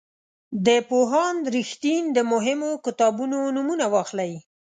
د 0.65 0.67
پوهاند 0.89 1.41
رښتین 1.55 2.03
د 2.17 2.17
مهمو 2.31 2.71
کتابونو 2.85 3.37
نومونه 3.55 3.85
واخلئ. 3.93 4.31